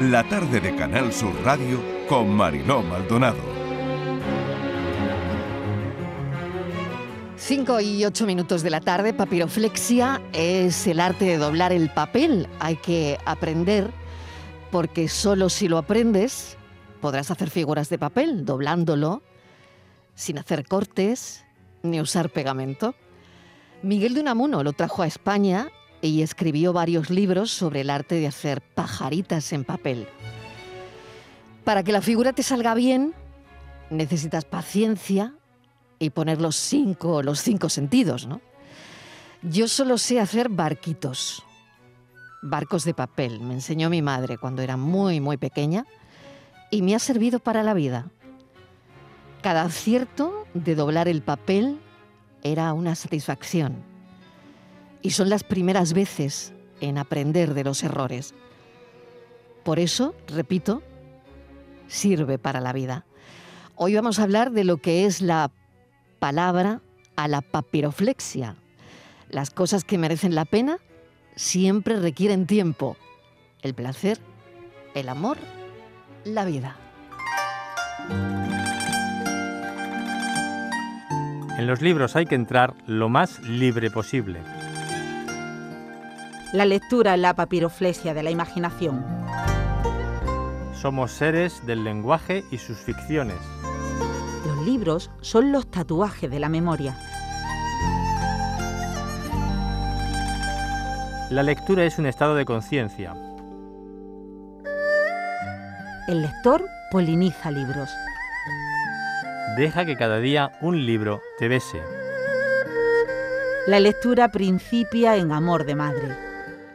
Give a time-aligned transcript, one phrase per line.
[0.00, 3.42] la tarde de Canal Sur Radio con Mariló Maldonado.
[7.36, 12.48] 5 y 8 minutos de la tarde, papiroflexia es el arte de doblar el papel.
[12.60, 13.90] Hay que aprender
[14.70, 16.56] porque solo si lo aprendes
[17.02, 19.22] podrás hacer figuras de papel doblándolo
[20.14, 21.44] sin hacer cortes
[21.82, 22.94] ni usar pegamento.
[23.82, 25.68] Miguel de Unamuno lo trajo a España
[26.02, 30.08] y escribió varios libros sobre el arte de hacer pajaritas en papel.
[31.64, 33.14] Para que la figura te salga bien,
[33.90, 35.34] necesitas paciencia
[35.98, 38.40] y poner los cinco, los cinco sentidos, ¿no?
[39.42, 41.42] Yo solo sé hacer barquitos,
[42.42, 43.40] barcos de papel.
[43.40, 45.86] Me enseñó mi madre cuando era muy, muy pequeña
[46.70, 48.10] y me ha servido para la vida.
[49.42, 51.80] Cada acierto de doblar el papel
[52.42, 53.89] era una satisfacción.
[55.02, 58.34] Y son las primeras veces en aprender de los errores.
[59.64, 60.82] Por eso, repito,
[61.88, 63.04] sirve para la vida.
[63.76, 65.50] Hoy vamos a hablar de lo que es la
[66.18, 66.80] palabra
[67.16, 68.56] a la papiroflexia.
[69.30, 70.78] Las cosas que merecen la pena
[71.36, 72.96] siempre requieren tiempo.
[73.62, 74.18] El placer,
[74.94, 75.38] el amor,
[76.24, 76.76] la vida.
[81.58, 84.40] En los libros hay que entrar lo más libre posible.
[86.52, 89.04] La lectura es la papiroflexia de la imaginación.
[90.74, 93.36] Somos seres del lenguaje y sus ficciones.
[94.44, 96.98] Los libros son los tatuajes de la memoria.
[101.30, 103.14] La lectura es un estado de conciencia.
[106.08, 107.90] El lector poliniza libros.
[109.56, 111.80] Deja que cada día un libro te bese.
[113.68, 116.29] La lectura principia en amor de madre.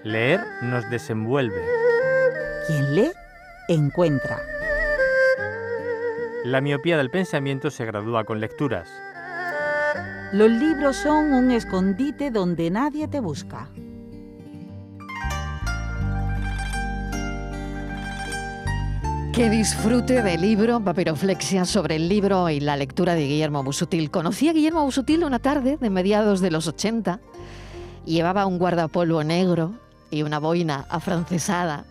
[0.06, 1.64] Leer nos desenvuelve.
[2.68, 3.12] Quien lee,
[3.68, 4.40] encuentra.
[6.44, 8.88] La miopía del pensamiento se gradúa con lecturas.
[10.32, 13.68] Los libros son un escondite donde nadie te busca.
[19.34, 24.12] Que disfrute del libro Papiroflexia sobre el libro y la lectura de Guillermo Busutil.
[24.12, 27.20] Conocí a Guillermo Busutil una tarde de mediados de los 80.
[28.06, 31.86] Llevaba un guardapolvo negro y una boina afrancesada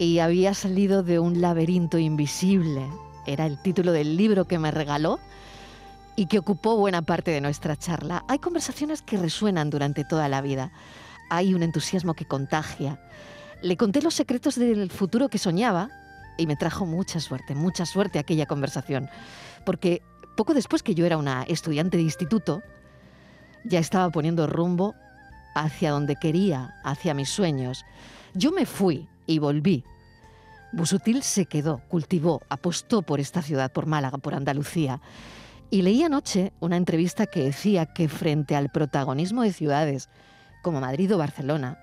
[0.00, 2.86] y había salido de un laberinto invisible.
[3.26, 5.20] Era el título del libro que me regaló
[6.16, 8.24] y que ocupó buena parte de nuestra charla.
[8.26, 10.72] Hay conversaciones que resuenan durante toda la vida.
[11.28, 12.98] Hay un entusiasmo que contagia.
[13.62, 15.90] Le conté los secretos del futuro que soñaba
[16.38, 19.10] y me trajo mucha suerte, mucha suerte aquella conversación,
[19.66, 20.00] porque
[20.34, 22.62] poco después que yo era una estudiante de instituto,
[23.64, 24.94] ya estaba poniendo rumbo
[25.54, 27.84] hacia donde quería, hacia mis sueños.
[28.34, 29.84] Yo me fui y volví.
[30.72, 35.00] Busutil se quedó, cultivó, apostó por esta ciudad, por Málaga, por Andalucía.
[35.70, 40.08] Y leí anoche una entrevista que decía que frente al protagonismo de ciudades
[40.62, 41.78] como Madrid o Barcelona,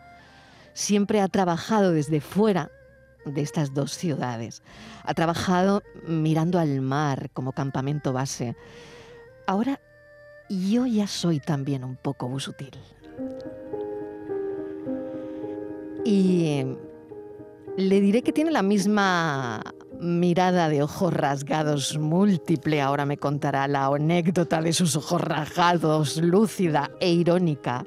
[0.73, 2.69] siempre ha trabajado desde fuera
[3.25, 4.61] de estas dos ciudades.
[5.03, 8.55] Ha trabajado mirando al mar como campamento base.
[9.47, 9.79] Ahora
[10.49, 12.71] yo ya soy también un poco busutil.
[16.09, 16.63] Y
[17.75, 19.61] le diré que tiene la misma
[19.99, 22.79] mirada de ojos rasgados múltiple.
[22.79, 27.85] Ahora me contará la anécdota de sus ojos rasgados, lúcida e irónica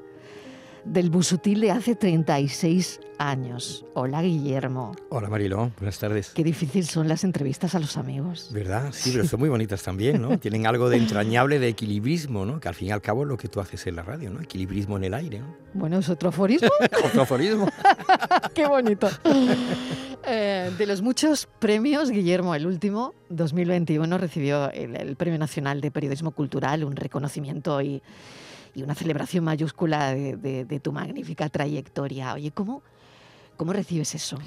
[0.85, 3.85] del Busutil de hace 36 años.
[3.95, 4.97] Hola Guillermo.
[5.11, 6.31] Hola Marilo, buenas tardes.
[6.31, 8.49] Qué difícil son las entrevistas a los amigos.
[8.53, 8.89] ¿Verdad?
[8.93, 10.39] Sí, pero son muy bonitas también, ¿no?
[10.39, 12.59] Tienen algo de entrañable de equilibrismo, ¿no?
[12.61, 14.41] Que al fin y al cabo es lo que tú haces en la radio, ¿no?
[14.41, 15.55] Equilibrismo en el aire, ¿no?
[15.75, 16.71] Bueno, ¿es otro aforismo?
[17.05, 17.69] otro aforismo.
[18.55, 19.09] Qué bonito.
[20.27, 25.91] Eh, de los muchos premios, Guillermo, el último, 2021, recibió el, el Premio Nacional de
[25.91, 28.03] Periodismo Cultural, un reconocimiento y
[28.73, 32.35] y una celebración mayúscula de, de, de tu magnífica trayectoria.
[32.35, 32.83] Oye, ¿cómo,
[33.61, 34.39] ¿cómo recibes eso?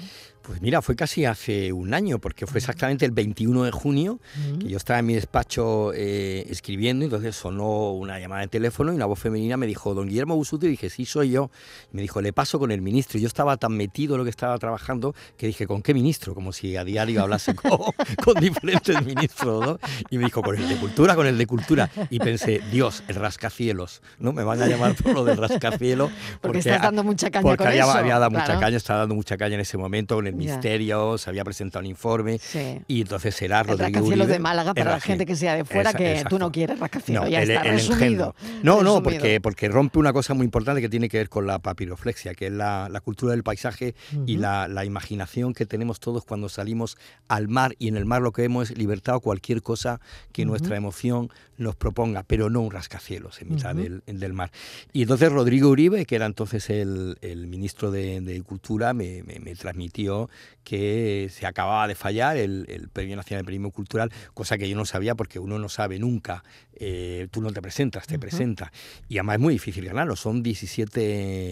[0.46, 4.20] Pues mira, fue casi hace un año, porque fue exactamente el 21 de junio,
[4.60, 8.96] que yo estaba en mi despacho eh, escribiendo, entonces sonó una llamada de teléfono y
[8.96, 11.50] una voz femenina me dijo, don Guillermo Busuti, y dije, sí, soy yo.
[11.92, 13.18] Y me dijo, le paso con el ministro.
[13.18, 16.34] Y yo estaba tan metido en lo que estaba trabajando que dije, ¿con qué ministro?
[16.34, 17.78] Como si a diario hablase con,
[18.22, 19.78] con diferentes ministros, ¿no?
[20.10, 21.90] Y me dijo, con el de cultura, con el de cultura.
[22.10, 24.34] Y pensé, Dios, el rascacielos, ¿no?
[24.34, 26.10] Me van a llamar por lo del rascacielos.
[26.10, 27.92] Porque, porque estás dando mucha caña porque con había, eso.
[27.92, 28.46] había dado claro.
[28.46, 30.52] mucha caña, estaba dando mucha caña en ese momento con el Ya.
[30.54, 32.80] misterio, se había presentado un informe Sí.
[32.88, 36.38] y entonces era Rodrigo de Málaga para la gente que sea de fuera, que tú
[36.38, 37.24] no quieres rascacielos.
[37.24, 37.94] No, ya el, está, el resumido.
[38.04, 38.34] engendro.
[38.62, 41.58] No, no, porque, porque rompe una cosa muy importante que tiene que ver con la
[41.58, 43.94] papiroflexia, que es la, la cultura del paisaje
[44.26, 46.96] y la, la imaginación que tenemos todos cuando salimos
[47.28, 50.00] al mar y en el mar lo que vemos es libertad o cualquier cosa
[50.32, 54.50] que nuestra emoción nos proponga, pero no un rascacielos en mitad del, del mar.
[54.92, 59.38] Y entonces Rodrigo Uribe, que era entonces el, el ministro de, de Cultura, me, me-
[59.40, 60.28] me transmitió
[60.64, 64.76] que se acababa de fallar el, el Premio Nacional de Periodismo Cultural, cosa que yo
[64.76, 66.42] no sabía porque uno no sabe nunca.
[66.76, 68.20] Eh, tú no te presentas, te Ujú.
[68.22, 68.72] presenta.
[69.08, 70.16] Y además es muy difícil ganarlo.
[70.16, 71.00] Son 17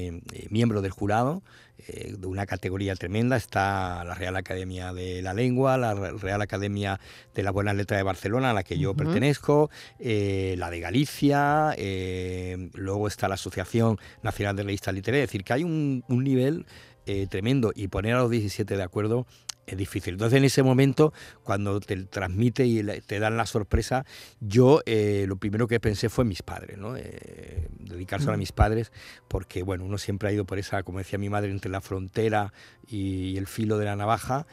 [0.08, 0.20] eh,
[0.50, 1.43] miembros del jurado
[1.88, 3.37] eh, de una categoría tremenda.
[3.37, 7.00] Está la Real Academia de la Lengua, la Re- Real Academia
[7.34, 11.75] de las Buenas Letras de Barcelona, a la que yo pertenezco, eh, la de Galicia,
[11.76, 15.25] eh, luego está la Asociación Nacional de Revistas Literarias.
[15.25, 16.67] Es decir, que hay un, un nivel
[17.06, 19.26] eh, tremendo y poner a los 17 de acuerdo
[19.72, 20.14] es difícil.
[20.14, 24.04] Entonces, en ese momento, cuando te transmite y te dan la sorpresa,
[24.40, 26.96] yo eh, lo primero que pensé fue mis padres, ¿no?
[26.96, 28.92] Eh, dedicárselo a mis padres,
[29.28, 32.52] porque, bueno, uno siempre ha ido por esa, como decía mi madre, entre la frontera
[32.86, 34.46] y el filo de la navaja,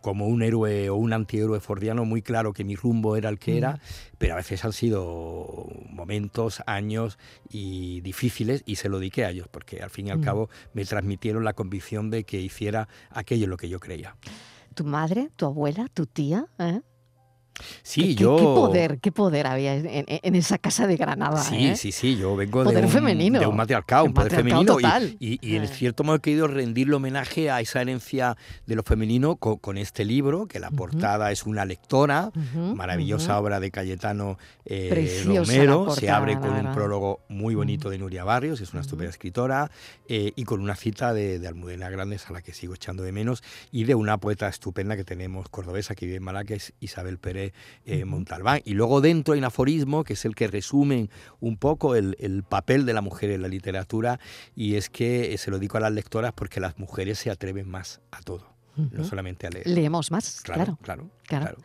[0.00, 3.58] como un héroe o un antihéroe fordiano, muy claro que mi rumbo era el que
[3.58, 3.80] era,
[4.18, 7.18] pero a veces han sido momentos, años
[7.50, 10.22] y difíciles y se lo dediqué a ellos, porque al fin y al Mm.
[10.24, 14.16] cabo me transmitieron la convicción de que hiciera aquello en lo que yo creía.
[14.74, 16.46] Tu madre, tu abuela, tu tía.
[16.58, 16.80] ¿eh?
[17.82, 18.36] Sí, ¿Qué, yo...
[18.36, 21.42] qué poder, qué poder había en, en- en esa casa de Granada.
[21.42, 21.76] Sí, ¿eh?
[21.76, 23.38] sí, sí, yo vengo Poder de, un, femenino.
[23.38, 24.62] de un matriarcado, un poder femenino.
[24.62, 25.16] y- total.
[25.20, 25.68] Y, y en Eh.
[25.68, 28.36] cierto modo he querido rendirle homenaje a esa herencia
[28.66, 32.30] de lo femenino con, con este libro, que la portada es una lectora,
[32.74, 35.84] maravillosa obra de Cayetano eh, Romero.
[35.86, 39.70] portada, se abre con un prólogo muy bonito de Nuria Barrios, es una estupenda escritora,
[40.08, 43.12] eh, y con una cita de, de Almudena Grandes, a la que sigo echando de
[43.12, 46.72] menos, y de una poeta estupenda que tenemos cordobesa que vive en Malaca, que es
[46.80, 47.43] Isabel Pérez
[47.84, 48.04] eh.
[48.04, 48.60] Montalbán.
[48.64, 51.10] Y luego dentro hay un aforismo que es el que resume
[51.40, 54.20] un poco el, el papel de la mujer en la literatura,
[54.54, 57.68] y es que eh, se lo digo a las lectoras porque las mujeres se atreven
[57.68, 59.66] más a todo, no solamente a leer.
[59.66, 60.78] Leemos más, claro.
[60.82, 61.44] claro, claro.
[61.46, 61.58] claro.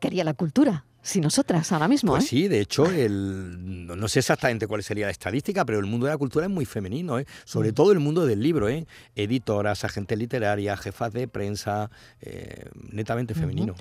[0.00, 0.84] ¿Qué haría la cultura?
[1.00, 2.28] Si nosotras ahora mismo, Pues ¿eh?
[2.28, 6.12] sí, de hecho, el, no, sé exactamente cuál sería la estadística, pero el mundo de
[6.12, 7.26] la cultura es muy femenino, ¿eh?
[7.44, 7.74] sobre Mm.
[7.74, 8.86] todo el mundo del libro, ¿eh?
[9.14, 11.90] editoras, agentes literarias, jefas de prensa,
[12.92, 13.74] netamente femenino.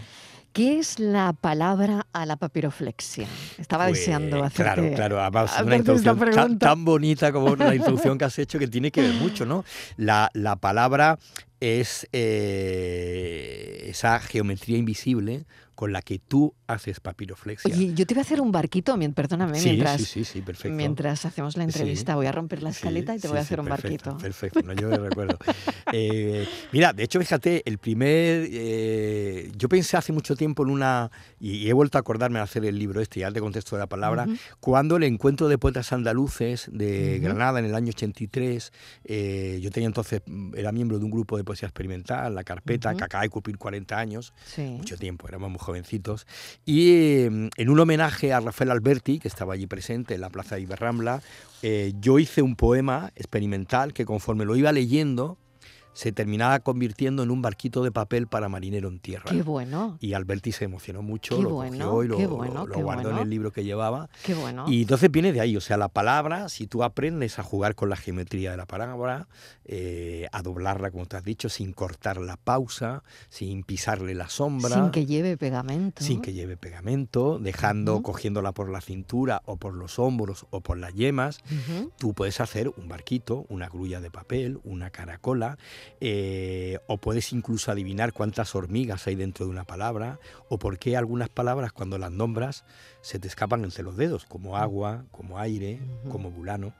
[0.58, 3.28] ¿Qué es la palabra a la papiroflexia?
[3.60, 8.26] Estaba Pues, deseando hacerte, Claro, claro, además una introducción tan bonita como la introducción que
[8.26, 9.64] has hecho que tiene que ver mucho, ¿no?
[9.98, 11.20] La, la palabra
[11.60, 15.46] es eh, esa geometría invisible
[15.78, 17.72] con la que tú haces papiroflexia.
[17.72, 20.76] Oye, yo te voy a hacer un barquito, perdóname, sí, mientras, sí, sí, perfecto.
[20.76, 22.16] mientras hacemos la entrevista.
[22.16, 24.24] Voy a romper la escaleta y te voy a hacer un perfecto, barquito.
[24.24, 25.38] Perfecto, no, yo me recuerdo.
[25.94, 28.50] Eh, mira, de hecho, fíjate, el primer.
[28.52, 31.10] eh, yo pensé hace mucho tiempo en una.
[31.40, 33.88] Y he vuelto a acordarme de hacer el libro este, ya te contesto de la
[33.88, 34.24] palabra.
[34.24, 34.36] Ujú.
[34.60, 37.24] Cuando el encuentro de poetas andaluces de Ujú.
[37.26, 38.74] Granada en el año 83,
[39.06, 40.22] eh, yo tenía entonces.
[40.56, 42.98] Era miembro de un grupo de poesía experimental, La Carpeta, Ujú.
[42.98, 46.26] que acaba de cumplir 40 años mucho tiempo, éramos muy jovencitos.
[46.66, 50.56] Y eh, en un homenaje a Rafael Alberti, que estaba allí presente en la Plaza
[50.56, 51.22] de Iberrambla,
[51.62, 55.38] eh, yo hice un poema experimental que conforme lo iba leyendo,
[55.98, 59.26] se terminaba convirtiendo en un barquito de papel para marinero en tierra.
[59.32, 62.68] Qué bueno, Y Alberti se emocionó mucho, Qué lo bueno, cogió y lo, qué bueno,
[62.68, 63.18] lo qué guardó bueno.
[63.18, 64.08] en el libro que llevaba.
[64.24, 64.66] qué bueno.
[64.68, 67.90] Y entonces viene de ahí, o sea, la palabra, si tú aprendes a jugar con
[67.90, 69.28] la geometría de la palabra,
[69.66, 74.76] eh, a doblarla, como te has dicho, sin cortar la pausa, sin pisarle la sombra,
[74.76, 76.04] Sin que lleve pegamento.
[76.04, 80.78] sin que lleve pegamento, dejando, cogiéndola por la cintura o por los hombros o por
[80.78, 81.40] las yemas,
[81.98, 85.58] tú puedes hacer un barquito, una grulla de papel, una caracola,
[86.00, 90.98] eh, o puedes incluso adivinar cuántas hormigas hay dentro de una palabra, o por qué
[90.98, 92.66] algunas palabras cuando las nombras
[93.02, 95.80] se te escapan entre los dedos, como agua, como aire,
[96.10, 96.74] como bulano.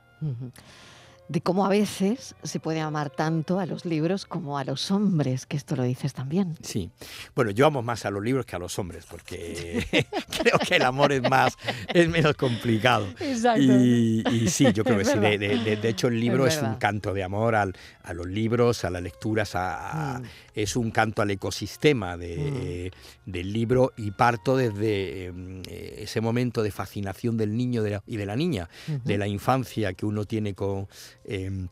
[1.28, 5.44] De cómo a veces se puede amar tanto a los libros como a los hombres,
[5.44, 6.56] que esto lo dices también.
[6.62, 6.90] Sí.
[7.34, 9.84] Bueno, yo amo más a los libros que a los hombres, porque
[10.40, 11.56] creo que el amor es más,
[11.92, 13.06] es menos complicado.
[13.20, 13.60] Exacto.
[13.62, 15.18] Y, y sí, yo creo que sí.
[15.18, 18.90] De, hecho, el libro Es es, un canto de amor al- a los libros, a
[18.90, 20.24] las lecturas, a- a- Mm.
[20.54, 22.90] es un canto al ecosistema de-
[23.26, 28.02] del libro y parto desde em, eh, ese momento de fascinación del niño de la-
[28.06, 28.68] y de la niña,
[29.04, 30.88] de la infancia que uno tiene con...
[31.24, 31.68] em,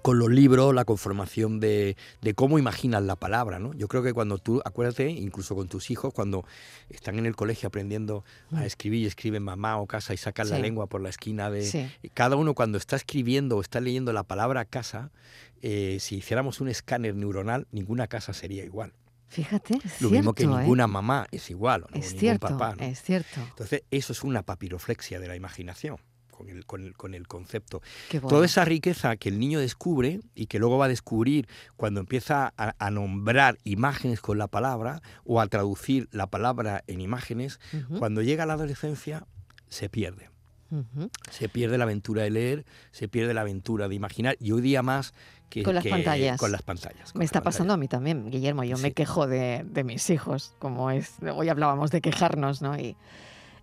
[0.00, 3.74] con los libros, la conformación de, de, cómo imaginas la palabra, ¿no?
[3.74, 6.46] Yo creo que cuando tú, acuérdate, incluso con tus hijos, cuando
[6.88, 8.62] están en el colegio aprendiendo a Mm.
[8.62, 11.62] escribir y escriben mamá o casa y sacan la lengua por la esquina de...
[11.62, 11.90] Sí.
[12.14, 15.10] Cada uno cuando está escribiendo o está leyendo la palabra casa,
[15.60, 18.94] eh, si hiciéramos un escáner neuronal, ninguna casa sería igual.
[19.28, 20.46] Fíjate, es Lo mismo que ¿eh?
[20.46, 22.76] ninguna mamá es igual, o no, Es ningún cierto, papá.
[22.76, 22.82] ¿no?
[22.84, 23.40] es cierto.
[23.40, 25.98] Entonces, eso es una papiroflexia de la imaginación.
[26.32, 27.82] Con el, con, el, con el concepto.
[28.10, 28.26] Bueno.
[28.26, 31.46] Toda esa riqueza que el niño descubre y que luego va a descubrir
[31.76, 37.00] cuando empieza a, a nombrar imágenes con la palabra o a traducir la palabra en
[37.00, 37.60] imágenes,
[37.98, 39.26] cuando llega a la adolescencia
[39.68, 40.30] se pierde.
[41.30, 44.82] Se pierde la aventura de leer, se pierde la aventura de imaginar y hoy día
[44.82, 45.12] más
[45.50, 46.40] que Con las que- pantallas.
[46.40, 47.12] Con las pantallas.
[47.12, 48.64] con Me está pasando a mí también, Guillermo.
[48.64, 51.16] Yo me quejo de, de mis hijos, como es.
[51.34, 52.78] Hoy hablábamos de quejarnos, ¿no?
[52.78, 52.96] Y,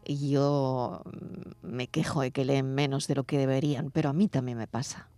[0.05, 4.13] y yo mm, me quejo de que leen menos de lo que deberían, pero a
[4.13, 5.09] mí también me pasa.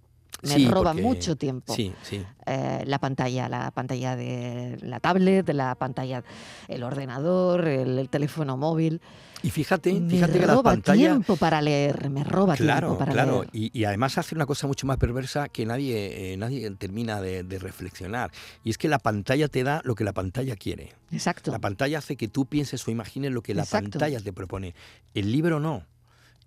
[0.44, 2.24] Me Sí, roba porque- mucho tiempo Sí, sí.
[2.48, 6.24] eh, la pantalla, la pantalla de la tablet, la pantalla,
[6.68, 9.02] el ordenador, el, el teléfono móvil.
[9.44, 13.00] Y fíjate, me fíjate que las roba pantallas tiempo para leer, me roba Claro, tiempo
[13.00, 13.42] para claro.
[13.42, 13.50] leer.
[13.54, 17.42] Y, y además hace una cosa mucho más perversa que nadie, eh, nadie termina de,
[17.44, 18.32] de reflexionar.
[18.64, 20.94] Y es que la pantalla te da lo que la pantalla quiere.
[21.12, 21.52] Exacto.
[21.52, 23.90] La pantalla hace que tú pienses o imagines lo que la Exacto.
[23.92, 24.76] pantalla te propone.
[25.16, 25.86] El libro no.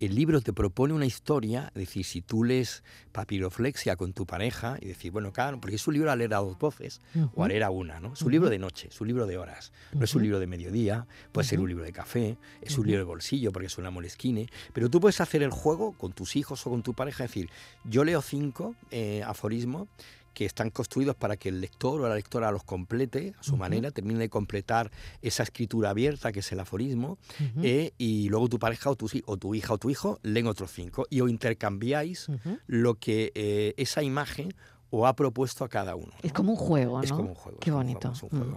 [0.05, 2.83] El libro te propone una historia, es decir, si tú lees
[3.13, 6.39] papiroflexia con tu pareja y decir, bueno, claro, porque es un libro a leer a
[6.39, 7.01] dos voces
[7.35, 8.13] o a leer a una, ¿no?
[8.13, 10.47] Es un libro de noche, es un libro de horas, no es un libro de
[10.47, 13.91] mediodía, puede ser un libro de café, es un libro de bolsillo porque es una
[13.91, 17.31] molesquine, pero tú puedes hacer el juego con tus hijos o con tu pareja, es
[17.31, 17.49] decir,
[17.85, 19.89] yo leo cinco eh, aforismos
[20.35, 23.91] que están construidos para que el lector o la lectora los complete a su manera,
[23.93, 24.91] termine de completar
[25.23, 27.19] esa escritura abierta que es el aforismo,
[27.63, 30.73] eh, y luego tu pareja o tu, o tu hija o tu hijo leen otros
[30.73, 32.27] cinco y os intercambiáis
[32.67, 34.53] lo que eh, esa imagen
[34.91, 36.13] os ha propuesto a cada uno.
[36.23, 36.35] Es ¿no?
[36.35, 37.05] como un juego, ¿no?
[37.05, 37.59] Es como un juego.
[37.61, 38.13] Qué un bonito.
[38.15, 38.57] juego, Mm.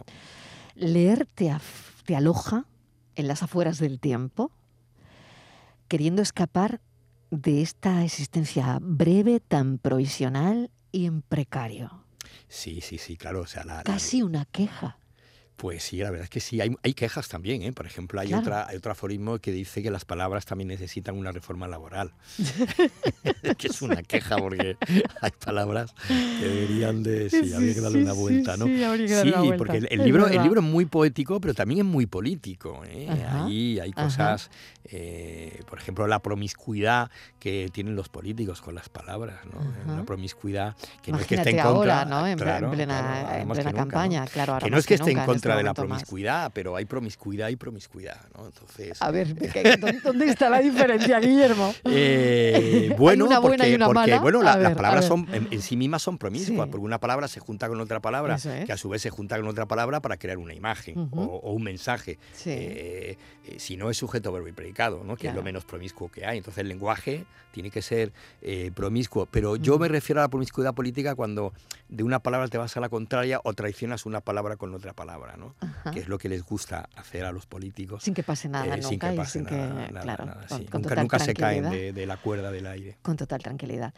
[0.76, 1.56] Leer te,
[2.06, 2.66] te aloja
[3.16, 4.52] en las afueras del tiempo,
[5.88, 6.82] queriendo escapar
[7.32, 12.04] de esta existencia breve, tan provisional y en precario.
[12.50, 13.42] Sí, sí, sí, claro.
[13.42, 14.98] O sea, la- la- Casi una queja.
[15.58, 17.74] Pues sí, la verdad es que sí, hay, hay quejas también, ¿eh?
[17.74, 18.42] Por ejemplo, hay, Claro.
[18.44, 22.14] otra, hay otro aforismo que dice que las palabras también necesitan una reforma laboral.
[23.58, 24.78] que es una queja porque
[25.22, 27.32] hay palabras que deberían de...
[27.32, 28.66] Sí, habría que darle una vuelta, ¿no?
[28.68, 32.84] Sí, porque el, el libro, el libro es muy poético, pero también es muy político.
[32.86, 33.10] ¿eh?
[33.28, 34.52] Ahí hay cosas,
[34.86, 37.10] eh, por ejemplo, la promiscuidad
[37.40, 39.60] que tienen los políticos con las palabras, ¿no?
[39.60, 39.94] Ajá.
[39.94, 42.02] Una promiscuidad que no es que esté en contra...
[42.02, 42.28] ahora, ¿no?
[42.28, 43.92] En, claro, plena, claro, ahora en más plena que nunca, ¿no?
[43.92, 44.54] campaña, claro.
[44.54, 45.76] ahora Que no es que esté en este contra de la más.
[45.76, 48.46] promiscuidad, pero hay promiscuidad y promiscuidad, ¿no?
[48.48, 49.02] Entonces...
[49.02, 51.74] A ver, ¿qué- dó- ¿dónde está la diferencia, Guillermo?
[51.86, 54.20] Eh, bueno, una buena porque, y una porque, mala.
[54.20, 56.72] bueno, A la- ver, las palabras son en, en sí mismas son promiscuas, Sí.
[56.72, 58.48] porque una palabra se junta con otra palabra, es.
[58.66, 61.52] que a su vez se junta con otra palabra para crear una imagen o, o
[61.54, 62.18] un mensaje.
[62.34, 62.50] Sí.
[62.52, 65.16] Eh, eh, si no es sujeto, verbo y predicado, ¿no?
[65.16, 66.38] que es lo menos promiscuo que hay.
[66.38, 68.12] Entonces el lenguaje tiene que ser
[68.42, 69.26] eh, promiscuo.
[69.32, 71.54] Pero yo me refiero a la promiscuidad política cuando
[71.90, 75.37] de una palabra te vas a la contraria o traicionas una palabra con otra palabra,
[75.38, 75.56] ¿no?
[75.60, 75.92] Ajá.
[75.92, 78.04] que es lo que les gusta hacer a los políticos.
[78.04, 79.56] Sin que pase nada eh, nunca sin que y pase sin nada,
[79.88, 80.66] que, nada, claro, nada, con, sí.
[80.66, 82.98] con Nunca, se caen de, de la cuerda del aire.
[83.02, 83.94] Con total tranquilidad.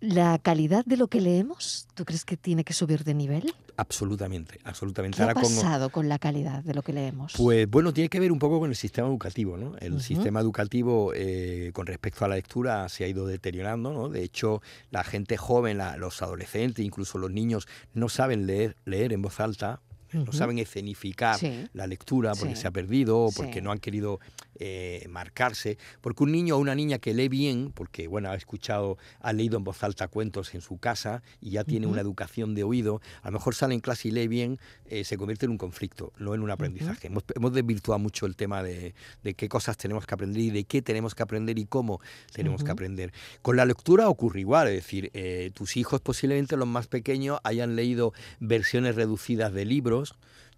[0.00, 3.54] ¿La calidad de lo que leemos, tú crees que tiene que subir de nivel?
[3.76, 5.16] Absolutamente, absolutamente.
[5.16, 7.32] ¿Qué ha Ahora pasado con la calidad de lo que leemos?
[7.38, 9.76] Pues bueno, tiene que ver un poco con el sistema educativo, ¿no?
[9.78, 14.10] El sistema educativo eh, con respecto a la lectura se ha ido deteriorando, ¿no?
[14.10, 19.12] De hecho, la gente joven, la- los adolescentes, incluso los niños, no saben leer, leer
[19.14, 19.80] en voz alta,
[20.14, 21.66] no saben escenificar Sí.
[21.72, 22.62] la lectura porque Sí.
[22.62, 23.60] se ha perdido o porque Sí.
[23.60, 24.20] no han querido
[24.60, 25.78] eh, marcarse.
[26.00, 29.56] Porque un niño o una niña que lee bien, porque bueno, ha escuchado, ha leído
[29.58, 33.30] en voz alta cuentos en su casa y ya tiene una educación de oído, a
[33.30, 36.34] lo mejor sale en clase y lee bien, eh, se convierte en un conflicto, no
[36.34, 37.08] en un aprendizaje.
[37.08, 38.94] hemos, hemos desvirtuado mucho el tema de,
[39.24, 42.00] de qué cosas tenemos que aprender y de qué tenemos que aprender y cómo
[42.32, 43.12] tenemos que aprender.
[43.42, 47.74] Con la lectura ocurre igual, es decir, eh, tus hijos posiblemente los más pequeños hayan
[47.74, 50.03] leído versiones reducidas de libros.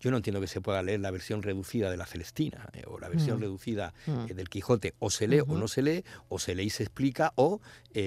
[0.01, 2.99] Yo no entiendo que se pueda leer la versión reducida de la Celestina eh, o
[2.99, 3.41] la versión Mm.
[3.41, 4.27] reducida Mm.
[4.31, 4.95] eh, del Quijote.
[4.99, 7.61] O se lee o no se lee, o se lee y se explica, o...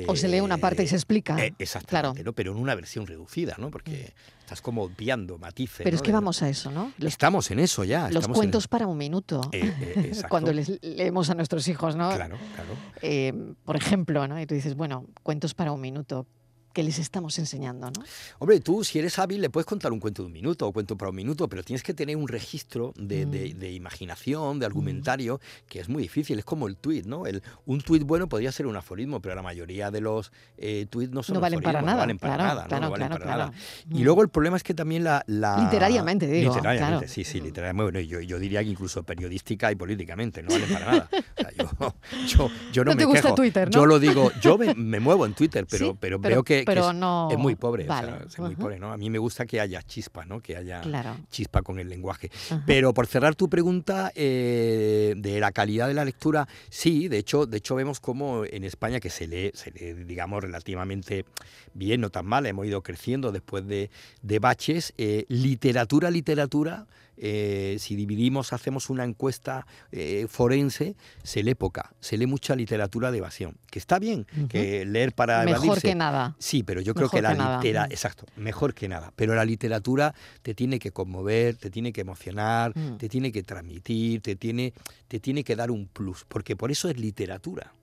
[0.07, 1.43] o se lee una parte y se explica.
[1.43, 2.33] eh, exactamente, ¿no?
[2.33, 3.71] pero en una versión reducida, ¿no?
[3.71, 5.77] Porque estás como obviando matices.
[5.79, 5.95] Pero ¿no?
[5.95, 6.91] es que vamos a eso, ¿no?
[6.99, 8.09] Los, Estamos en eso ya.
[8.11, 9.41] los cuentos para un minuto.
[9.51, 10.11] Eh, eh.
[10.29, 12.09] Cuando les leemos a nuestros hijos, ¿no?
[12.15, 12.69] Claro, claro.
[13.01, 13.33] Eh,
[13.65, 14.39] por ejemplo, ¿no?
[14.39, 16.27] Y tú dices, bueno, cuentos para un minuto.
[16.73, 18.03] Que les estamos enseñando, ¿no?
[18.39, 20.97] Hombre, tú si eres hábil le puedes contar un cuento de un minuto o cuento
[20.97, 23.31] para un minuto, pero tienes que tener un registro de, Mm.
[23.59, 26.39] de imaginación, de argumentario, que es muy difícil.
[26.39, 27.25] Es como el tuit, ¿no?
[27.25, 31.11] El, un tuit bueno podría ser un aforismo, pero la mayoría de los eh, tuits
[31.11, 33.23] no son No valen para nada, No valen para claro, nada, claro, No valen claro,
[33.25, 33.51] para claro.
[33.51, 33.63] nada.
[33.87, 33.95] Mm.
[33.97, 35.23] Y luego el problema es que también la...
[35.27, 37.07] la- Literariamente, digo, Literariamente, claro.
[37.13, 37.91] sí, sí, literariamente.
[37.91, 41.09] Bueno, yo, yo diría que incluso periodística y políticamente, no valen para nada.
[41.11, 41.69] O sea, yo,
[42.27, 43.35] yo, yo no, te me gusta quejo.
[43.35, 43.79] Twitter, ¿no?
[43.79, 46.58] Yo lo digo, yo me, me muevo en Twitter, pero, Sí, pero, pero- veo que,
[46.59, 47.83] que pero es, no- es muy pobre.
[47.83, 48.91] o sea, es muy pobre, ¿no?
[48.91, 50.39] A mí me gusta que haya chispa, ¿no?
[50.41, 51.17] Que haya Claro.
[51.29, 52.29] chispa con el lenguaje.
[52.65, 57.45] Pero por cerrar tu pregunta eh, de la calidad de la lectura, sí, de hecho,
[57.45, 61.25] de hecho vemos como en España que se lee, se lee, digamos, relativamente
[61.73, 63.89] bien, no tan mal, hemos ido creciendo después de,
[64.21, 64.93] de baches.
[64.97, 66.85] Eh, literatura, literatura,
[67.21, 73.11] eh, si dividimos, hacemos una encuesta eh, forense, se lee poca, se lee mucha literatura
[73.11, 76.35] de evasión, que está bien, que leer para Mejor evadirse- que nada.
[76.39, 77.57] Sí, pero yo creo que la que nada.
[77.57, 77.91] litera, Mm.
[77.91, 79.11] exacto, mejor que nada.
[79.15, 82.97] Pero la literatura te tiene que conmover, te tiene que emocionar, Mm.
[82.97, 84.73] te tiene que transmitir, te tiene,
[85.07, 87.73] te tiene que dar un plus, porque por eso es literatura.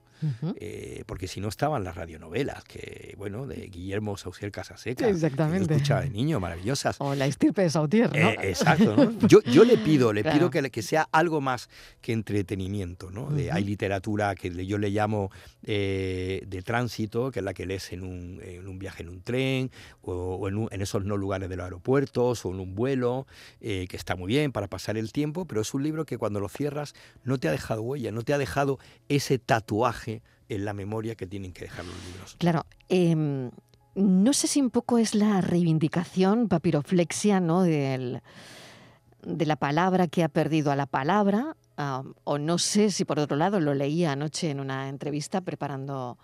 [0.58, 5.66] Eh, porque si no estaban las radionovelas, que bueno, de Guillermo Saucier Casaseca, Exactamente.
[5.66, 6.96] que yo escuchaba de niño, maravillosas.
[7.00, 8.28] O la estirpe de Sautier, ¿no?
[8.30, 9.12] Eh, exacto, ¿no?
[9.28, 10.38] Yo, yo le pido, le Claro.
[10.38, 11.68] pido que, que sea algo más
[12.00, 13.30] que entretenimiento, ¿no?
[13.30, 13.50] De-.
[13.52, 15.30] Hay literatura que yo le llamo
[15.64, 19.23] eh, de tránsito, que es la que lees en un, en un viaje en un
[19.23, 19.70] tren
[20.02, 23.26] o, o en, un- en esos no lugares de los aeropuertos o en un vuelo,
[23.61, 26.49] que está muy bien para pasar el tiempo, pero es un libro que cuando lo
[26.49, 26.94] cierras
[27.25, 30.05] no te ha dejado huella, no te ha dejado ese tatuaje
[30.48, 32.36] en la memoria que tienen que dejar los libros.
[32.38, 33.50] Claro, em,
[33.94, 37.62] no sé si un poco es la reivindicación papiroflexia, ¿no?
[37.62, 38.20] De
[39.22, 41.56] la palabra que ha perdido a la palabra,
[42.25, 46.18] o no sé si por otro lado lo leía anoche en una entrevista preparando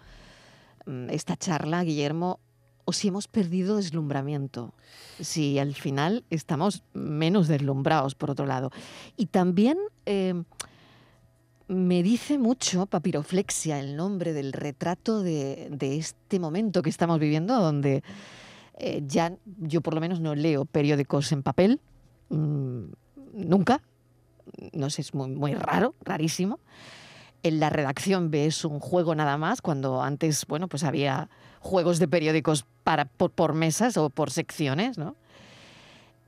[0.86, 2.40] mm, esta charla, Guillermo,
[2.84, 4.74] o si hemos perdido deslumbramiento,
[5.20, 8.70] si al final estamos menos deslumbrados por otro lado.
[9.16, 10.44] Y también em,
[11.72, 18.02] me dice mucho papiroflexia, el nombre del retrato de, este momento que estamos viviendo, donde
[18.78, 21.80] eh, ya yo por lo menos no leo periódicos en papel,
[22.28, 22.84] mm,
[23.34, 23.82] nunca,
[24.72, 26.60] no sé, es muy, raro, rarísimo.
[27.42, 31.28] En la redacción ves un juego nada más, cuando antes, bueno, pues había
[31.60, 35.16] juegos de periódicos para, por, mesas o por secciones, ¿no?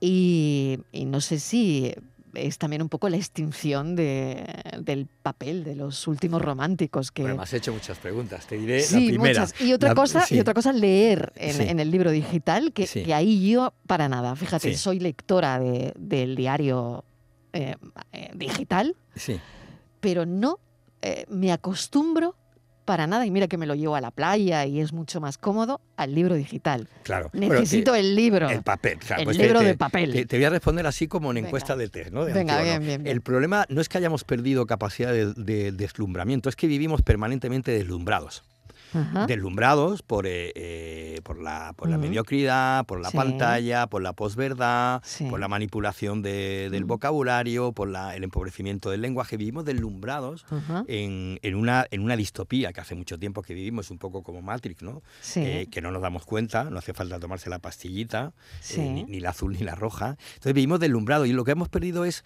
[0.01, 1.95] Y no sé si
[2.35, 4.45] es también un poco la extinción de-
[4.81, 8.81] del papel de los últimos románticos que Bueno, me has hecho muchas preguntas, te diré
[8.81, 9.41] la sí primera.
[9.43, 10.37] muchas y otra La- cosa sí.
[10.37, 11.63] y otra cosa leer en, Sí.
[11.63, 17.05] en el libro digital que, ahí yo para nada fíjate soy lectora de- del diario
[17.53, 17.77] eh,
[18.13, 19.39] eh, digital Sí.
[20.01, 20.59] pero no
[21.03, 22.35] eh, me acostumbro
[22.85, 25.39] para nada y mira que me lo llevo a la playa y es mucho más
[25.39, 27.31] cómodo al libro digital Claro.
[27.33, 28.99] Bueno, necesito el libro El papel.
[28.99, 31.39] claro, el pues libro te- de papel Te, te voy a responder así como en
[31.39, 32.25] encuesta de test, ¿no?
[32.25, 32.87] De Venga, antiguo, bien, ¿no?
[32.87, 33.13] bien, bien.
[33.17, 37.71] El problema no es que hayamos perdido capacidad de, de deslumbramiento, es que vivimos permanentemente
[37.73, 38.43] deslumbrados.
[38.95, 39.27] Ajá.
[39.27, 42.07] Deslumbrados por, eh, eh, por la, por la Ujú.
[42.07, 43.17] mediocridad, por la Sí.
[43.17, 45.27] pantalla, por la posverdad, Sí.
[45.29, 46.89] por la manipulación de- del Mm.
[46.89, 49.37] vocabulario, por la- el empobrecimiento del lenguaje.
[49.37, 50.45] Vivimos deslumbrados
[50.89, 54.43] en, en una, en una distopía que hace mucho tiempo que vivimos, un poco como
[54.43, 55.03] Matrix, ¿no?
[55.21, 58.33] sí eh, que no nos damos cuenta, no hace falta tomarse la pastillita,
[58.77, 60.17] ni, ni la azul ni la roja.
[60.35, 62.25] Entonces vivimos deslumbrados y lo que hemos perdido es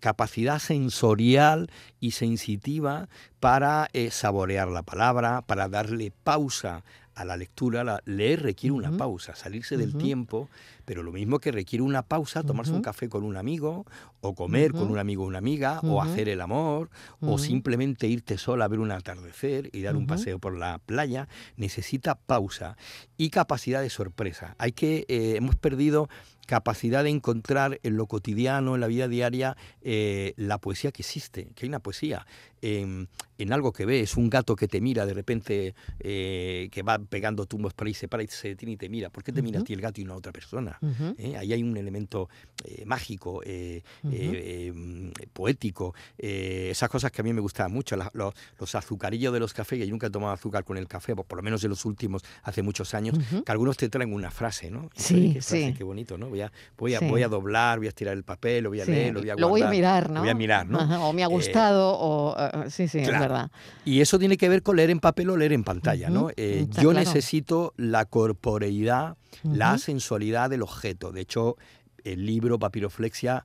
[0.00, 3.08] capacidad sensorial y sensitiva
[3.46, 6.82] para eh, saborear la palabra, para darle pausa
[7.14, 7.84] a la lectura.
[7.84, 10.48] La- leer requiere una pausa, salirse del tiempo,
[10.86, 13.84] pero lo mismo que requiere una pausa, tomarse un café con un amigo,
[14.20, 16.88] o comer con un amigo o una amiga, o hacer el amor,
[17.20, 21.28] o simplemente irte sola a ver un atardecer y dar un paseo por la playa,
[21.56, 22.78] necesita pausa
[23.18, 24.54] y capacidad de sorpresa.
[24.58, 26.08] Hay que, eh, hemos perdido
[26.46, 31.48] capacidad de encontrar en lo cotidiano, en la vida diaria, eh, la poesía que existe,
[31.54, 32.24] que hay una poesía
[32.62, 36.98] en, en algo que ves, un gato que te mira de repente, eh, que va
[36.98, 39.10] pegando tumbos por ahí, se para y se detiene y te mira.
[39.10, 40.75] ¿Por qué te mira a ti el gato y no a otra persona?
[40.80, 41.14] Ujú.
[41.18, 41.36] ¿eh?
[41.36, 42.28] Ahí hay un elemento
[42.64, 47.96] eh, mágico, eh, eh, eh, poético, eh, esas cosas que a mí me gustaban mucho,
[47.96, 50.88] la- los, los azucarillos de los cafés, que yo nunca he tomado azúcar con el
[50.88, 54.12] café, pues por lo menos en los últimos, hace muchos años, que algunos te traen
[54.12, 54.90] una frase, ¿no?
[54.96, 55.74] Y Sí, qué frase, sí.
[55.74, 56.28] qué bonito, ¿no?
[56.28, 57.06] Voy a, voy, a, Sí.
[57.08, 59.30] voy a doblar, voy a estirar el papel, lo voy a Sí, leer, lo voy
[59.30, 60.20] a lo voy a guardar, mirar, lo ¿no?
[60.20, 60.80] voy a mirar, ¿no?
[60.80, 62.36] Ajá, o me ha gustado, o
[62.70, 63.50] sí, sí, es verdad.
[63.84, 66.30] Y eso tiene que ver con leer en papel o leer en pantalla, ¿no?
[66.30, 66.98] Está yo claro.
[67.06, 70.62] necesito la corporeidad, la sensualidad del
[71.12, 71.56] De hecho,
[72.04, 73.44] el libro Papiroflexia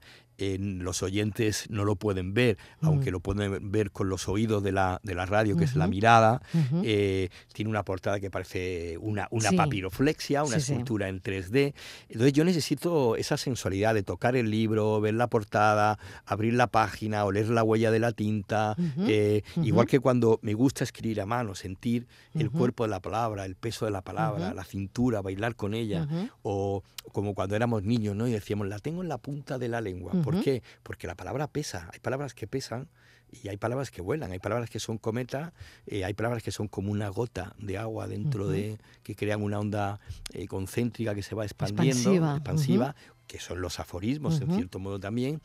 [0.59, 4.99] los oyentes no lo pueden ver, aunque lo pueden ver con los oídos de la,
[5.03, 6.41] de la radio, que es la mirada.
[6.83, 11.73] Eh, tiene una portada que parece una, una papiroflexia, una escultura en 3D.
[12.09, 17.25] Entonces yo necesito esa sensualidad de tocar el libro, ver la portada, abrir la página,
[17.25, 18.75] oler la huella de la tinta.
[19.07, 23.45] Eh, igual que cuando me gusta escribir a mano, sentir el cuerpo de la palabra,
[23.45, 26.07] el peso de la palabra, la cintura, bailar con ella.
[26.43, 28.27] O como cuando éramos niños, ¿no?
[28.27, 30.13] Y decíamos, la tengo en la punta de la lengua.
[30.31, 30.63] ¿Por qué?
[30.83, 31.89] Porque la palabra pesa.
[31.93, 32.87] Hay palabras que pesan
[33.31, 35.53] y hay palabras que vuelan, hay palabras que son cometa,
[35.85, 39.59] eh, hay palabras que son como una gota de agua dentro de, que crean una
[39.59, 39.99] onda
[40.33, 42.95] eh, concéntrica que se va expandiendo, expansiva,
[43.31, 45.39] que son los aforismos en cierto modo también,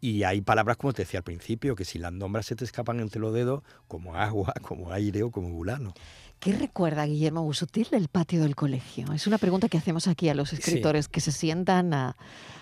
[0.00, 3.00] y hay palabras como te decía al principio, que si las nombras se te escapan
[3.00, 5.92] entre los dedos, como agua, como aire o como bulano.
[6.38, 9.12] ¿Qué recuerda Guillermo Busutil del patio del colegio?
[9.12, 12.16] Es una pregunta que hacemos aquí a los escritores que se sientan, a,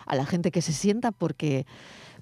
[0.07, 1.67] a, la gente que se sienta, porque,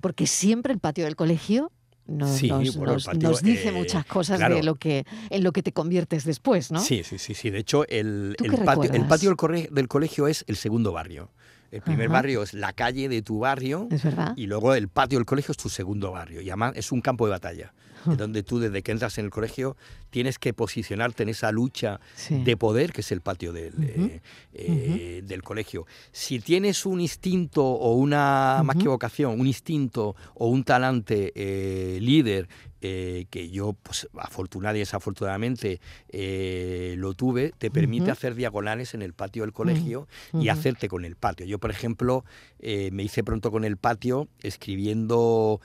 [0.00, 1.70] porque siempre el patio del colegio
[2.08, 6.72] nos, nos, dice eh, muchas cosas de lo que, en lo que te conviertes después,
[6.72, 6.80] ¿no?
[6.80, 7.34] Sí, sí, sí.
[7.34, 7.50] sí.
[7.50, 9.36] De hecho, el, el patio, el patio,
[9.70, 11.30] del, colegio es el segundo barrio.
[11.70, 13.88] El primer barrio es la calle de tu barrio.
[13.90, 14.32] Es verdad.
[14.36, 16.40] Y luego el patio del colegio es tu segundo barrio.
[16.40, 19.76] Y además es un campo de batalla donde tú desde que entras en el colegio
[20.10, 24.20] tienes que posicionarte en esa lucha de poder que es el patio del, eh,
[24.52, 25.86] eh, del colegio.
[26.12, 31.98] Si tienes un instinto o una, más que vocación, un instinto o un talante eh,
[32.00, 32.48] líder
[32.80, 35.80] que yo, pues, afortunadamente y desafortunadamente,
[36.96, 41.16] lo tuve, te permite hacer diagonales en el patio del colegio y hacerte con el
[41.16, 41.44] patio.
[41.44, 42.24] Yo, por ejemplo,
[42.60, 45.60] me hice pronto con el patio escribiendo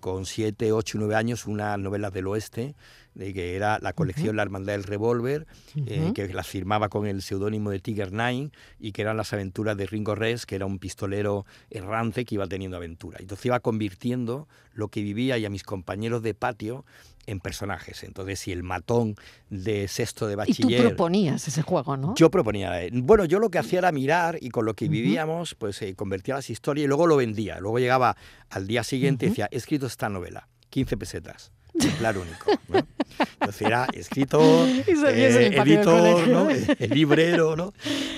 [0.00, 2.74] con 7, 8, 9 años unas novelas del oeste
[3.14, 5.46] de que era la colección La Hermandad del Revólver,
[5.86, 9.76] eh, que la firmaba con el seudónimo de Tiger Nine y que eran las aventuras
[9.76, 13.18] de Ringo Res, que era un pistolero errante que iba teniendo aventura.
[13.20, 16.84] Entonces iba convirtiendo lo que vivía y a mis compañeros de patio
[17.26, 18.02] en personajes.
[18.02, 19.16] Entonces, si el matón
[19.50, 20.80] de sexto de bachiller...
[20.80, 22.14] Y tú proponías ese juego, ¿no?
[22.16, 22.82] Yo proponía.
[22.82, 25.94] Eh, bueno, yo lo que hacía era mirar y con lo que vivíamos, pues eh,
[25.94, 27.60] convertía las historias y luego lo vendía.
[27.60, 28.16] Luego llegaba
[28.48, 32.52] al día siguiente y decía, he escrito esta novela, 15 pesetas ejemplar único.
[32.68, 32.86] ¿no?
[33.18, 37.72] Entonces era escritor, eh, editor, el librero, ¿no?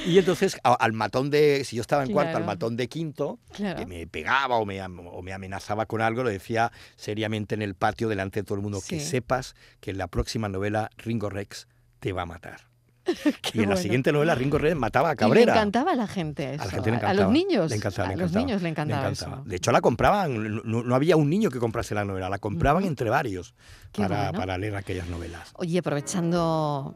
[0.07, 3.87] Y entonces al matón de, si yo estaba en cuarto, al matón de quinto, que
[3.87, 8.09] me pegaba o me, o me, amenazaba con algo, lo decía seriamente en el patio
[8.09, 11.67] delante de todo el mundo, que sepas que en la próxima novela Ringo Rex
[12.01, 12.72] te va a matar.
[13.55, 15.53] y en la siguiente novela Ringo Rex mataba a Cabrera.
[15.53, 17.11] le encantaba a la gente A la gente le encantaba.
[17.11, 17.71] A los niños.
[17.71, 19.43] Le encantaba, a los niños le encantaba, Eso.
[19.45, 20.63] De hecho, la compraban.
[20.65, 22.29] No, había un niño que comprase la novela.
[22.29, 23.55] La compraban entre varios
[23.93, 25.53] para, para, leer aquellas novelas.
[25.55, 26.95] Oye, aprovechando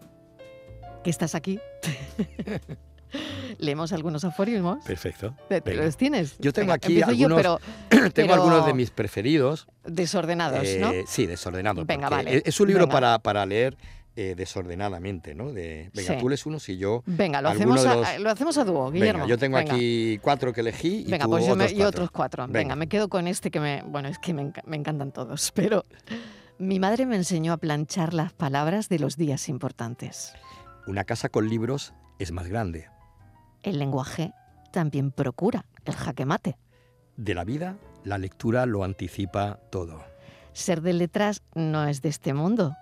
[1.03, 1.61] que estás aquí.
[3.59, 4.85] Leemos algunos aforismos.
[4.85, 5.35] Perfecto.
[5.65, 6.37] ¿Los tienes?
[6.39, 7.61] Yo tengo aquí algunos,
[8.13, 9.67] tengo algunos de mis preferidos.
[9.85, 10.91] Desordenados, ¿no?
[10.91, 11.87] Eh, sí, desordenados.
[11.87, 12.43] Venga, vale.
[12.45, 13.77] Es un libro para, para leer
[14.17, 15.53] eh, desordenadamente, ¿no?
[15.53, 17.03] De, venga, tú lees uno si yo.
[17.07, 19.25] Venga, lo hacemos, a, lo hacemos a dúo, Guillermo.
[19.25, 21.89] Venga, yo tengo aquí cuatro que elegí y venga, pues yo, otros, cuatro.
[21.89, 22.47] otros cuatro.
[22.49, 22.77] Venga.
[22.77, 23.83] me quedo con este que me.
[23.87, 25.85] Bueno, es que me, me encantan todos, pero.
[26.59, 30.33] Mi madre me enseñó a planchar las palabras de los días importantes.
[30.87, 32.89] Una casa con libros es más grande.
[33.63, 34.33] El lenguaje
[34.73, 36.57] también procura el jaque mate.
[37.19, 40.03] De la vida, la lectura lo anticipa todo.
[40.53, 42.75] Ser de letras no es de este mundo,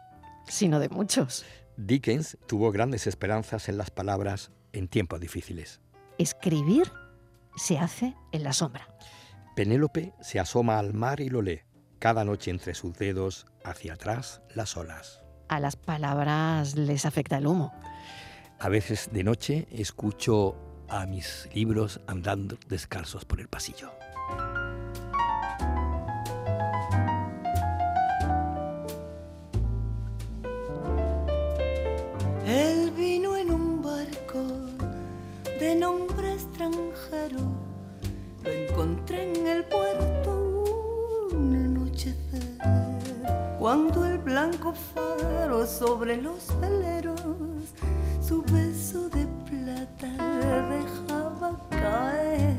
[0.46, 1.44] sino de muchos.
[1.76, 5.80] Dickens tuvo grandes esperanzas en las palabras en tiempos difíciles.
[6.18, 6.90] Escribir
[7.56, 8.88] se hace en la sombra.
[9.56, 11.62] Penélope se asoma al mar y lo lee,
[11.98, 15.22] cada noche entre sus dedos, hacia atrás, las olas.
[15.48, 17.72] A las palabras les afecta el humo.
[18.58, 20.56] A veces de noche escucho
[20.88, 23.90] a mis libros andando descalzos por el pasillo.
[44.46, 47.20] Blanco faro sobre los veleros
[48.20, 50.08] su beso de plata
[50.68, 52.54] dejaba caer.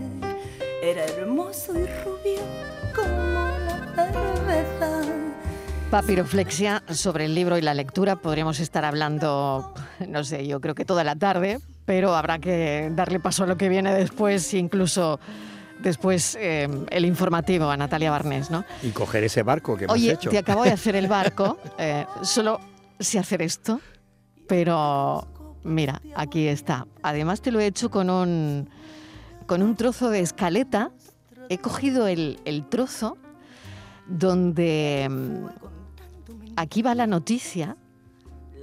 [0.81, 2.41] Era hermoso y rubio
[2.95, 5.01] como la cerveza.
[5.91, 9.73] Papiroflexia sobre el libro y la lectura podríamos estar hablando,
[10.07, 13.57] no sé, yo creo que toda la tarde, pero habrá que darle paso a lo
[13.57, 15.19] que viene después, incluso
[15.85, 18.65] después eh, el informativo a Natalia Barnés, ¿no?
[18.81, 20.31] Y coger ese barco que hemos Oye, hecho.
[20.31, 22.59] te acabo de hacer el barco, eh, solo
[22.99, 23.79] sé hacer esto,
[24.47, 25.27] pero
[25.63, 26.87] mira, aquí está.
[27.03, 28.67] Además te lo he hecho con un,
[29.45, 30.91] con un trozo de escaleta
[31.49, 33.17] he cogido el, el trozo
[34.07, 35.45] donde mm,
[36.55, 37.77] aquí va la noticia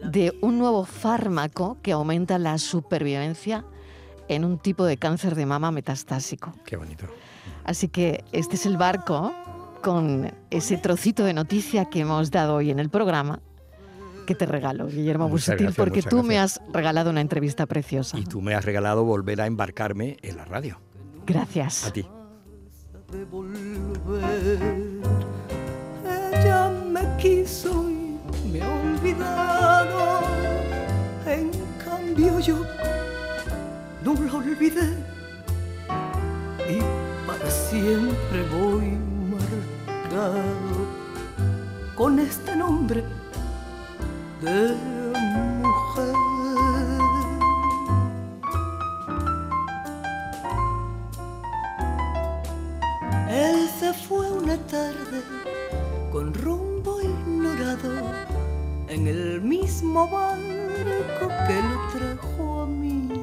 [0.02, 3.64] de un nuevo fármaco que aumenta la supervivencia
[4.34, 6.52] en un tipo de cáncer de mama metastásico.
[6.64, 7.06] Qué bonito.
[7.64, 9.32] Así que este es el barco
[9.82, 13.40] con ese trocito de noticia que hemos dado hoy en el programa
[14.26, 16.74] que te regalo, Guillermo Muchas Busutil, gracias, porque tú me has gracias.
[16.74, 18.18] regalado una entrevista preciosa.
[18.18, 20.78] Y tú me has regalado volver a embarcarme en la radio.
[21.26, 21.84] Gracias.
[21.86, 22.06] A ti.
[26.32, 30.20] Ella me quiso y me ha olvidado.
[31.26, 31.50] En
[31.84, 32.64] cambio yo
[34.04, 34.96] no la olvidé.
[36.68, 36.78] Y
[37.26, 38.98] para siempre voy
[39.30, 40.42] marcado
[41.94, 43.04] con este nombre
[44.40, 44.74] de
[45.62, 46.14] mujer.
[53.30, 55.22] Él se fue una tarde
[56.10, 57.92] con rumbo ignorado
[58.88, 63.21] en el mismo barco que lo trajo a mí.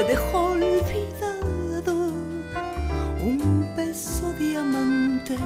[0.00, 1.94] Se dejó olvidado
[3.22, 5.36] un beso diamante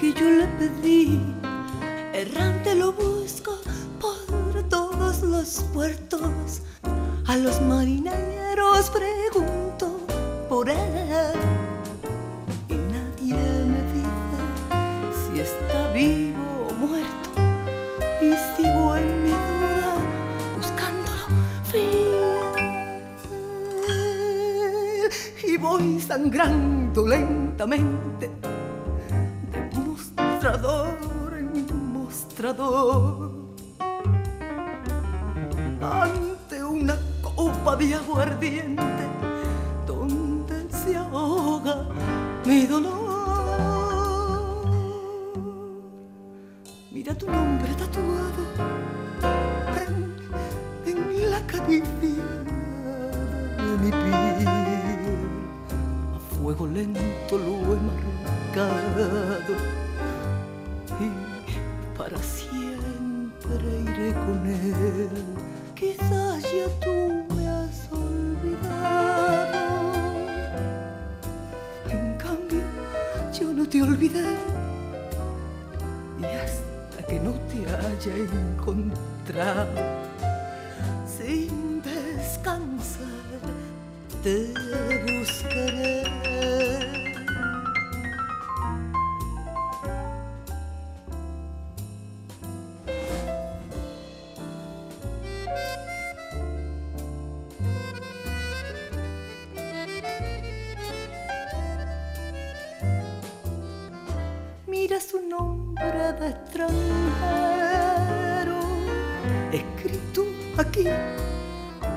[0.00, 1.20] que yo le pedí.
[2.12, 3.52] Errante lo busco
[4.00, 6.62] por todos los puertos.
[7.28, 7.99] A los marineros
[26.20, 28.30] sangrando lentamente
[29.52, 33.30] de mostrador en mostrador
[35.80, 39.04] ante una copa de aguardiente
[39.86, 41.86] donde se ahoga
[42.44, 43.00] mi dolor.
[46.90, 48.42] Mira tu nombre tatuado
[50.84, 51.86] en, en la caricia
[53.56, 54.69] de mi piel.
[56.50, 57.78] Fuego lento lo he
[58.56, 59.54] marcado
[60.98, 61.08] y
[61.96, 65.10] para siempre iré con él.
[65.76, 69.60] Quizás ya tú me has olvidado.
[71.88, 72.64] En cambio,
[73.32, 74.34] yo no te olvidé.
[76.18, 78.16] Y hasta que no te haya
[78.56, 79.82] encontrado,
[81.06, 83.06] sin descansar,
[84.24, 84.52] te
[85.06, 86.29] buscaré.
[110.60, 110.84] Aquí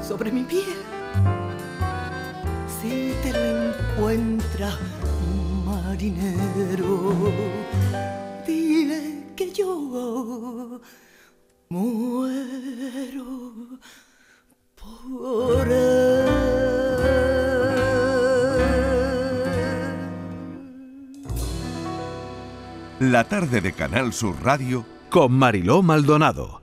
[0.01, 0.63] sobre mi piel.
[2.67, 4.77] Si te lo encuentra
[5.65, 7.31] marinero,
[8.47, 10.81] dile que yo
[11.69, 13.51] muero
[14.75, 16.63] por él.
[22.99, 26.62] La tarde de Canal Sur Radio Con Mariló Maldonado.